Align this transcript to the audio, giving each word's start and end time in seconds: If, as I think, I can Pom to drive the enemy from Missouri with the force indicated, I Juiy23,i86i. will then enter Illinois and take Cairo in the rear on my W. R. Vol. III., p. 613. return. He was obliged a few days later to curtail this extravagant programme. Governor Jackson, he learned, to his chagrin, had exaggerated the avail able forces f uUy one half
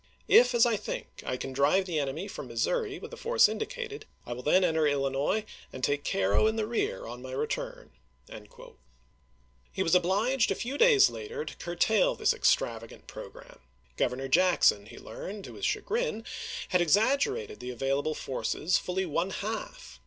If, 0.27 0.55
as 0.55 0.65
I 0.65 0.77
think, 0.77 1.21
I 1.27 1.37
can 1.37 1.51
Pom 1.51 1.53
to 1.53 1.55
drive 1.57 1.85
the 1.85 1.99
enemy 1.99 2.27
from 2.27 2.47
Missouri 2.47 2.97
with 2.97 3.11
the 3.11 3.17
force 3.17 3.47
indicated, 3.47 4.07
I 4.25 4.31
Juiy23,i86i. 4.31 4.35
will 4.35 4.41
then 4.41 4.63
enter 4.63 4.87
Illinois 4.87 5.45
and 5.71 5.83
take 5.83 6.03
Cairo 6.03 6.47
in 6.47 6.55
the 6.55 6.65
rear 6.65 7.05
on 7.05 7.21
my 7.21 7.29
W. 7.33 7.41
R. 7.41 7.45
Vol. 7.45 7.45
III., 7.45 7.45
p. 7.45 7.95
613. 8.33 8.41
return. 8.41 8.77
He 9.71 9.83
was 9.83 9.93
obliged 9.93 10.49
a 10.49 10.55
few 10.55 10.79
days 10.79 11.11
later 11.11 11.45
to 11.45 11.55
curtail 11.55 12.15
this 12.15 12.33
extravagant 12.33 13.05
programme. 13.05 13.59
Governor 13.95 14.27
Jackson, 14.27 14.87
he 14.87 14.97
learned, 14.97 15.43
to 15.43 15.53
his 15.53 15.65
chagrin, 15.65 16.25
had 16.69 16.81
exaggerated 16.81 17.59
the 17.59 17.69
avail 17.69 17.99
able 17.99 18.15
forces 18.15 18.77
f 18.81 18.85
uUy 18.87 19.05
one 19.07 19.29
half 19.29 19.99